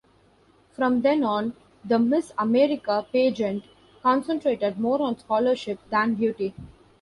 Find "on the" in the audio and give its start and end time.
1.23-1.99